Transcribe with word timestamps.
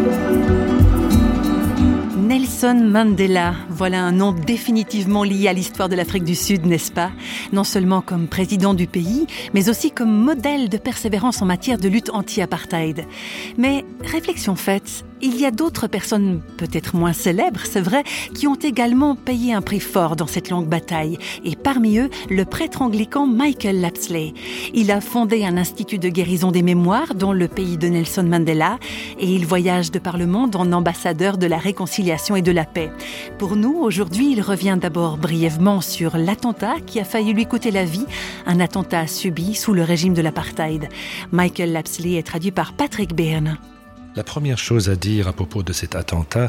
Música 0.00 0.89
Nelson 2.30 2.88
Mandela, 2.88 3.56
voilà 3.70 4.04
un 4.04 4.12
nom 4.12 4.30
définitivement 4.30 5.24
lié 5.24 5.48
à 5.48 5.52
l'histoire 5.52 5.88
de 5.88 5.96
l'Afrique 5.96 6.22
du 6.22 6.36
Sud, 6.36 6.64
n'est-ce 6.64 6.92
pas? 6.92 7.10
Non 7.52 7.64
seulement 7.64 8.02
comme 8.02 8.28
président 8.28 8.72
du 8.72 8.86
pays, 8.86 9.26
mais 9.52 9.68
aussi 9.68 9.90
comme 9.90 10.12
modèle 10.12 10.68
de 10.68 10.78
persévérance 10.78 11.42
en 11.42 11.46
matière 11.46 11.78
de 11.78 11.88
lutte 11.88 12.10
anti-apartheid. 12.10 13.04
Mais 13.58 13.84
réflexion 14.04 14.54
faite, 14.54 15.04
il 15.22 15.38
y 15.40 15.44
a 15.44 15.50
d'autres 15.50 15.88
personnes, 15.88 16.40
peut-être 16.56 16.94
moins 16.94 17.12
célèbres, 17.12 17.62
c'est 17.64 17.80
vrai, 17.80 18.04
qui 18.32 18.46
ont 18.46 18.54
également 18.54 19.16
payé 19.16 19.52
un 19.52 19.60
prix 19.60 19.80
fort 19.80 20.14
dans 20.14 20.28
cette 20.28 20.50
longue 20.50 20.68
bataille. 20.68 21.18
Et 21.44 21.56
parmi 21.56 21.98
eux, 21.98 22.10
le 22.30 22.44
prêtre 22.44 22.80
anglican 22.80 23.26
Michael 23.26 23.80
Lapsley. 23.80 24.34
Il 24.72 24.92
a 24.92 25.00
fondé 25.00 25.44
un 25.44 25.56
institut 25.56 25.98
de 25.98 26.08
guérison 26.08 26.52
des 26.52 26.62
mémoires 26.62 27.16
dans 27.16 27.32
le 27.32 27.48
pays 27.48 27.76
de 27.76 27.88
Nelson 27.88 28.22
Mandela 28.22 28.78
et 29.18 29.26
il 29.26 29.44
voyage 29.44 29.90
de 29.90 29.98
par 29.98 30.16
le 30.16 30.26
monde 30.26 30.54
en 30.54 30.70
ambassadeur 30.72 31.36
de 31.36 31.46
la 31.46 31.58
réconciliation 31.58 32.19
et 32.36 32.42
de 32.42 32.52
la 32.52 32.64
paix. 32.64 32.90
Pour 33.38 33.56
nous, 33.56 33.78
aujourd'hui, 33.78 34.32
il 34.32 34.42
revient 34.42 34.78
d'abord 34.80 35.16
brièvement 35.16 35.80
sur 35.80 36.16
l'attentat 36.16 36.74
qui 36.86 37.00
a 37.00 37.04
failli 37.04 37.32
lui 37.32 37.46
coûter 37.46 37.70
la 37.70 37.84
vie, 37.84 38.06
un 38.46 38.60
attentat 38.60 39.06
subi 39.06 39.54
sous 39.54 39.72
le 39.72 39.82
régime 39.82 40.14
de 40.14 40.22
l'apartheid. 40.22 40.88
Michael 41.32 41.72
Lapsley 41.72 42.14
est 42.14 42.26
traduit 42.26 42.50
par 42.50 42.74
Patrick 42.74 43.14
Byrne. 43.14 43.58
La 44.16 44.22
première 44.22 44.58
chose 44.58 44.90
à 44.90 44.96
dire 44.96 45.28
à 45.28 45.32
propos 45.32 45.62
de 45.62 45.72
cet 45.72 45.94
attentat, 45.94 46.48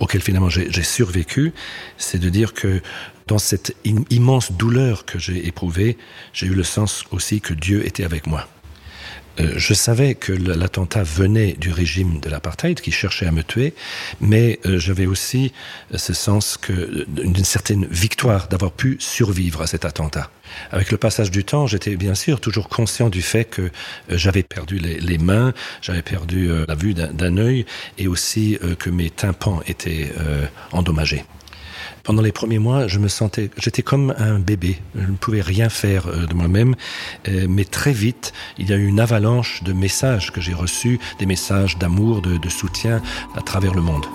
auquel 0.00 0.22
finalement 0.22 0.48
j'ai 0.48 0.82
survécu, 0.82 1.52
c'est 1.98 2.18
de 2.18 2.30
dire 2.30 2.54
que 2.54 2.80
dans 3.26 3.38
cette 3.38 3.76
immense 4.10 4.52
douleur 4.52 5.04
que 5.04 5.18
j'ai 5.18 5.46
éprouvée, 5.46 5.98
j'ai 6.32 6.46
eu 6.46 6.54
le 6.54 6.64
sens 6.64 7.04
aussi 7.10 7.40
que 7.40 7.54
Dieu 7.54 7.86
était 7.86 8.04
avec 8.04 8.26
moi. 8.26 8.48
Euh, 9.40 9.52
je 9.56 9.74
savais 9.74 10.14
que 10.14 10.32
l'attentat 10.32 11.02
venait 11.02 11.52
du 11.52 11.72
régime 11.72 12.20
de 12.20 12.28
l'apartheid 12.28 12.80
qui 12.80 12.92
cherchait 12.92 13.26
à 13.26 13.32
me 13.32 13.42
tuer, 13.42 13.74
mais 14.20 14.60
euh, 14.66 14.78
j'avais 14.78 15.06
aussi 15.06 15.52
euh, 15.92 15.98
ce 15.98 16.12
sens 16.12 16.58
d'une 17.08 17.44
certaine 17.44 17.86
victoire 17.86 18.48
d'avoir 18.48 18.72
pu 18.72 18.96
survivre 19.00 19.62
à 19.62 19.66
cet 19.66 19.84
attentat. 19.84 20.30
Avec 20.70 20.92
le 20.92 20.98
passage 20.98 21.30
du 21.30 21.44
temps, 21.44 21.66
j'étais 21.66 21.96
bien 21.96 22.14
sûr 22.14 22.40
toujours 22.40 22.68
conscient 22.68 23.08
du 23.08 23.22
fait 23.22 23.44
que 23.44 23.70
j'avais 24.08 24.44
perdu 24.44 24.78
les, 24.78 25.18
mains, 25.18 25.52
j'avais 25.82 26.02
perdu 26.02 26.48
la 26.68 26.74
vue 26.76 26.94
d'un 26.94 27.36
œil 27.38 27.66
et 27.98 28.06
aussi 28.06 28.58
que 28.78 28.88
mes 28.88 29.10
tympans 29.10 29.62
étaient 29.66 30.12
endommagés. 30.70 31.24
Pendant 32.02 32.22
les 32.22 32.32
premiers 32.32 32.58
mois, 32.58 32.86
je 32.86 32.98
me 32.98 33.08
sentais, 33.08 33.50
j'étais 33.56 33.82
comme 33.82 34.14
un 34.18 34.38
bébé. 34.38 34.78
Je 34.94 35.06
ne 35.10 35.16
pouvais 35.16 35.40
rien 35.40 35.68
faire 35.68 36.06
euh, 36.06 36.26
de 36.26 36.34
moi-même. 36.34 36.74
Euh, 37.28 37.46
mais 37.48 37.64
très 37.64 37.92
vite, 37.92 38.32
il 38.58 38.68
y 38.68 38.72
a 38.72 38.76
eu 38.76 38.86
une 38.86 39.00
avalanche 39.00 39.62
de 39.62 39.72
messages 39.72 40.32
que 40.32 40.40
j'ai 40.40 40.54
reçus, 40.54 40.98
des 41.18 41.26
messages 41.26 41.78
d'amour, 41.78 42.22
de, 42.22 42.36
de 42.36 42.48
soutien 42.48 43.02
à 43.36 43.40
travers 43.40 43.74
le 43.74 43.82
monde. 43.82 44.06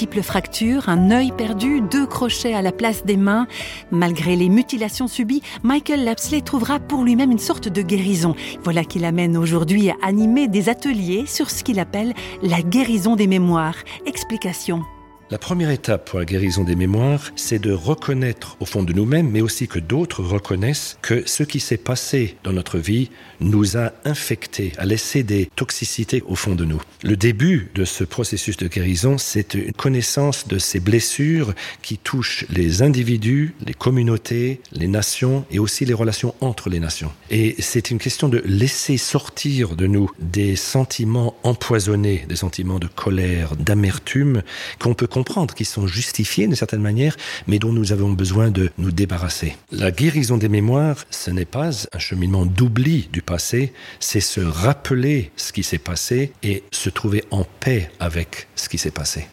Multiples 0.00 0.22
fractures, 0.22 0.88
un 0.88 1.10
œil 1.10 1.30
perdu, 1.30 1.82
deux 1.82 2.06
crochets 2.06 2.54
à 2.54 2.62
la 2.62 2.72
place 2.72 3.04
des 3.04 3.18
mains. 3.18 3.46
Malgré 3.90 4.34
les 4.34 4.48
mutilations 4.48 5.08
subies, 5.08 5.42
Michael 5.62 6.04
Lapsley 6.04 6.40
trouvera 6.40 6.80
pour 6.80 7.04
lui-même 7.04 7.30
une 7.30 7.38
sorte 7.38 7.68
de 7.68 7.82
guérison. 7.82 8.34
Voilà 8.64 8.82
qui 8.82 8.98
l'amène 8.98 9.36
aujourd'hui 9.36 9.90
à 9.90 9.96
animer 10.00 10.48
des 10.48 10.70
ateliers 10.70 11.26
sur 11.26 11.50
ce 11.50 11.62
qu'il 11.62 11.78
appelle 11.78 12.14
la 12.40 12.62
guérison 12.62 13.14
des 13.14 13.26
mémoires. 13.26 13.76
Explication. 14.06 14.84
La 15.30 15.38
première 15.38 15.70
étape 15.70 16.10
pour 16.10 16.18
la 16.18 16.24
guérison 16.24 16.64
des 16.64 16.74
mémoires, 16.74 17.30
c'est 17.36 17.60
de 17.60 17.70
reconnaître 17.70 18.56
au 18.58 18.64
fond 18.64 18.82
de 18.82 18.92
nous-mêmes, 18.92 19.30
mais 19.30 19.42
aussi 19.42 19.68
que 19.68 19.78
d'autres 19.78 20.24
reconnaissent 20.24 20.98
que 21.02 21.22
ce 21.24 21.44
qui 21.44 21.60
s'est 21.60 21.76
passé 21.76 22.34
dans 22.42 22.52
notre 22.52 22.78
vie 22.78 23.10
nous 23.38 23.76
a 23.76 23.92
infectés, 24.04 24.72
a 24.76 24.84
laissé 24.84 25.22
des 25.22 25.48
toxicités 25.54 26.24
au 26.26 26.34
fond 26.34 26.56
de 26.56 26.64
nous. 26.64 26.80
Le 27.04 27.16
début 27.16 27.70
de 27.76 27.84
ce 27.84 28.02
processus 28.02 28.56
de 28.56 28.66
guérison, 28.66 29.18
c'est 29.18 29.54
une 29.54 29.70
connaissance 29.72 30.48
de 30.48 30.58
ces 30.58 30.80
blessures 30.80 31.54
qui 31.80 31.96
touchent 31.96 32.44
les 32.50 32.82
individus, 32.82 33.54
les 33.64 33.72
communautés, 33.72 34.60
les 34.72 34.88
nations 34.88 35.44
et 35.52 35.60
aussi 35.60 35.84
les 35.84 35.94
relations 35.94 36.34
entre 36.40 36.68
les 36.70 36.80
nations. 36.80 37.12
Et 37.30 37.54
c'est 37.60 37.92
une 37.92 37.98
question 37.98 38.28
de 38.28 38.42
laisser 38.44 38.96
sortir 38.96 39.76
de 39.76 39.86
nous 39.86 40.10
des 40.18 40.56
sentiments 40.56 41.36
empoisonnés, 41.44 42.26
des 42.28 42.34
sentiments 42.34 42.80
de 42.80 42.88
colère, 42.88 43.54
d'amertume 43.54 44.42
qu'on 44.80 44.94
peut 44.94 45.06
comprendre, 45.20 45.52
qui 45.54 45.66
sont 45.66 45.86
justifiés 45.86 46.46
d'une 46.46 46.56
certaine 46.56 46.80
manière, 46.80 47.14
mais 47.46 47.58
dont 47.58 47.74
nous 47.74 47.92
avons 47.92 48.10
besoin 48.10 48.50
de 48.50 48.70
nous 48.78 48.90
débarrasser. 48.90 49.54
La 49.70 49.90
guérison 49.90 50.38
des 50.38 50.48
mémoires, 50.48 51.04
ce 51.10 51.30
n'est 51.30 51.44
pas 51.44 51.68
un 51.92 51.98
cheminement 51.98 52.46
d'oubli 52.46 53.10
du 53.12 53.20
passé, 53.20 53.74
c'est 53.98 54.20
se 54.20 54.40
rappeler 54.40 55.30
ce 55.36 55.52
qui 55.52 55.62
s'est 55.62 55.76
passé 55.76 56.32
et 56.42 56.62
se 56.72 56.88
trouver 56.88 57.22
en 57.30 57.44
paix 57.44 57.90
avec 58.00 58.48
ce 58.56 58.70
qui 58.70 58.78
s'est 58.78 58.90
passé. 58.90 59.26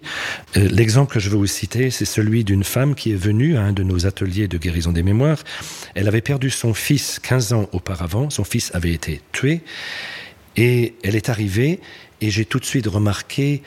Euh, 0.58 0.68
l'exemple 0.70 1.14
que 1.14 1.22
je 1.22 1.30
veux 1.30 1.38
vous 1.38 1.48
citer, 1.48 1.90
c'est 1.90 2.04
celui 2.04 2.44
d'une 2.44 2.66
femme 2.66 2.94
qui 2.94 3.14
est 3.14 3.22
venue 3.30 3.56
à 3.56 3.62
un 3.62 3.72
de 3.72 3.84
nos 3.84 4.06
ateliers 4.06 4.50
de 4.50 4.58
guérison 4.58 4.92
des 4.92 5.04
mémoires. 5.04 5.40
Elle 5.96 6.10
avait 6.10 6.20
perdu 6.20 6.50
son 6.50 6.74
fils 6.74 7.20
15 7.24 7.54
ans 7.54 7.70
auparavant, 7.72 8.30
son 8.30 8.44
fils 8.44 8.76
avait 8.76 8.92
été 8.92 9.22
tué, 9.32 9.62
et 10.58 10.96
elle 11.04 11.16
est 11.16 11.30
arrivée 11.30 11.80
et 12.22 12.30
j'ai 12.30 12.46
tout 12.46 12.60
de 12.60 12.66
suite 12.66 12.88
remarqué 12.88 13.62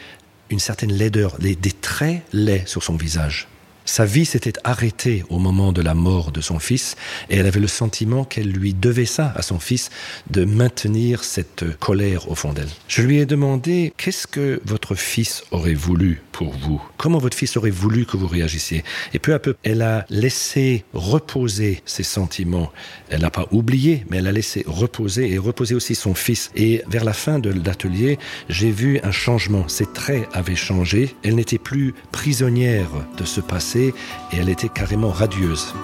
une 0.50 0.58
certaine 0.58 0.92
laideur, 0.92 1.38
des 1.38 1.56
traits 1.56 2.22
laids 2.32 2.64
sur 2.66 2.82
son 2.82 2.96
visage. 2.96 3.48
Sa 3.90 4.04
vie 4.04 4.24
s'était 4.24 4.52
arrêtée 4.62 5.24
au 5.30 5.40
moment 5.40 5.72
de 5.72 5.82
la 5.82 5.94
mort 5.94 6.30
de 6.30 6.40
son 6.40 6.60
fils 6.60 6.94
et 7.28 7.38
elle 7.38 7.46
avait 7.48 7.58
le 7.58 7.66
sentiment 7.66 8.22
qu'elle 8.22 8.48
lui 8.48 8.72
devait 8.72 9.04
ça 9.04 9.32
à 9.34 9.42
son 9.42 9.58
fils 9.58 9.90
de 10.30 10.44
maintenir 10.44 11.24
cette 11.24 11.76
colère 11.80 12.30
au 12.30 12.36
fond 12.36 12.52
d'elle. 12.52 12.68
Je 12.86 13.02
lui 13.02 13.18
ai 13.18 13.26
demandé 13.26 13.92
qu'est-ce 13.96 14.28
que 14.28 14.62
votre 14.64 14.94
fils 14.94 15.42
aurait 15.50 15.74
voulu 15.74 16.22
pour 16.30 16.52
vous? 16.52 16.80
Comment 16.98 17.18
votre 17.18 17.36
fils 17.36 17.56
aurait 17.56 17.70
voulu 17.70 18.06
que 18.06 18.16
vous 18.16 18.28
réagissiez? 18.28 18.84
Et 19.12 19.18
peu 19.18 19.34
à 19.34 19.40
peu, 19.40 19.56
elle 19.64 19.82
a 19.82 20.06
laissé 20.08 20.84
reposer 20.94 21.82
ses 21.84 22.04
sentiments. 22.04 22.70
Elle 23.08 23.22
n'a 23.22 23.30
pas 23.30 23.48
oublié, 23.50 24.04
mais 24.08 24.18
elle 24.18 24.28
a 24.28 24.32
laissé 24.32 24.62
reposer 24.68 25.32
et 25.32 25.38
reposer 25.38 25.74
aussi 25.74 25.96
son 25.96 26.14
fils. 26.14 26.52
Et 26.54 26.84
vers 26.88 27.04
la 27.04 27.12
fin 27.12 27.40
de 27.40 27.50
l'atelier, 27.50 28.20
j'ai 28.48 28.70
vu 28.70 29.00
un 29.02 29.10
changement. 29.10 29.66
Ses 29.66 29.86
traits 29.86 30.28
avaient 30.32 30.54
changé. 30.54 31.16
Elle 31.24 31.34
n'était 31.34 31.58
plus 31.58 31.92
prisonnière 32.12 32.88
de 33.18 33.24
ce 33.24 33.40
passé 33.40 33.79
et 33.88 34.36
elle 34.36 34.48
était 34.48 34.68
carrément 34.68 35.10
radieuse. 35.10 35.74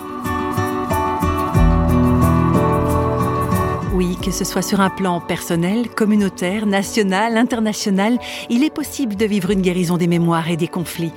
Oui, 3.94 4.18
que 4.22 4.30
ce 4.30 4.44
soit 4.44 4.60
sur 4.60 4.80
un 4.80 4.90
plan 4.90 5.20
personnel, 5.20 5.88
communautaire, 5.88 6.66
national, 6.66 7.38
international, 7.38 8.18
il 8.50 8.62
est 8.62 8.74
possible 8.74 9.16
de 9.16 9.24
vivre 9.24 9.50
une 9.50 9.62
guérison 9.62 9.96
des 9.96 10.06
mémoires 10.06 10.50
et 10.50 10.58
des 10.58 10.68
conflits. 10.68 11.12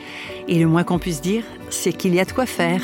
Et 0.48 0.60
le 0.60 0.68
moins 0.68 0.86
qu'on 0.86 0.98
puisse 0.98 1.20
dire, 1.20 1.44
c'est 1.70 1.92
qu'il 1.92 2.16
y 2.16 2.22
a 2.22 2.26
de 2.26 2.32
quoi 2.32 2.46
faire. 2.46 2.82